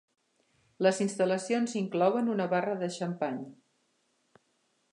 Les 0.85 1.01
instal·lacions 1.05 1.75
inclouen 1.81 2.31
una 2.37 2.47
barra 2.53 2.75
de 2.79 2.89
xampany. 2.95 3.39